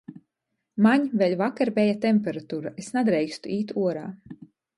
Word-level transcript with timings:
Maņ 0.85 1.03
vēļ 1.21 1.35
vakar 1.41 1.71
beja 1.75 1.99
temperatura, 2.07 2.73
es 2.85 2.91
nadreikstu 2.97 3.53
īt 3.59 3.77
uorā. 3.85 4.09